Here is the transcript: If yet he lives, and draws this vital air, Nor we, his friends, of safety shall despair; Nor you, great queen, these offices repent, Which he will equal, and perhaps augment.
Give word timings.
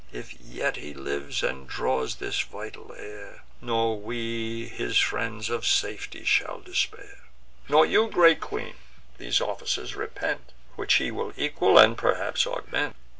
If 0.11 0.33
yet 0.41 0.77
he 0.77 0.95
lives, 0.95 1.43
and 1.43 1.67
draws 1.69 2.15
this 2.15 2.39
vital 2.41 2.91
air, 2.97 3.43
Nor 3.61 3.99
we, 3.99 4.67
his 4.67 4.97
friends, 4.97 5.47
of 5.51 5.63
safety 5.67 6.23
shall 6.25 6.59
despair; 6.59 7.19
Nor 7.69 7.85
you, 7.85 8.09
great 8.09 8.41
queen, 8.41 8.77
these 9.19 9.39
offices 9.39 9.95
repent, 9.95 10.53
Which 10.75 10.95
he 10.95 11.11
will 11.11 11.33
equal, 11.37 11.77
and 11.77 11.95
perhaps 11.95 12.47
augment. 12.47 12.95